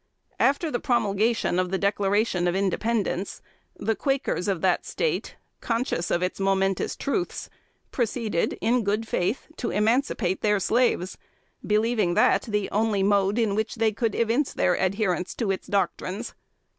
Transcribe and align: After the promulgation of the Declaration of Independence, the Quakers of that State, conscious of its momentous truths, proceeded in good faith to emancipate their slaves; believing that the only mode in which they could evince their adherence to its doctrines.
After 0.39 0.71
the 0.71 0.79
promulgation 0.79 1.59
of 1.59 1.69
the 1.69 1.77
Declaration 1.77 2.47
of 2.47 2.55
Independence, 2.55 3.39
the 3.77 3.95
Quakers 3.95 4.47
of 4.47 4.61
that 4.61 4.83
State, 4.83 5.35
conscious 5.59 6.09
of 6.09 6.23
its 6.23 6.39
momentous 6.39 6.95
truths, 6.95 7.51
proceeded 7.91 8.57
in 8.61 8.83
good 8.83 9.07
faith 9.07 9.45
to 9.57 9.69
emancipate 9.69 10.41
their 10.41 10.59
slaves; 10.59 11.19
believing 11.63 12.15
that 12.15 12.41
the 12.47 12.67
only 12.71 13.03
mode 13.03 13.37
in 13.37 13.53
which 13.53 13.75
they 13.75 13.91
could 13.91 14.15
evince 14.15 14.53
their 14.53 14.73
adherence 14.73 15.35
to 15.35 15.51
its 15.51 15.67
doctrines. 15.67 16.33